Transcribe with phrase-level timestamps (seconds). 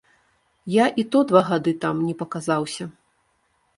[0.75, 2.83] Я і то два гады там не паказаўся.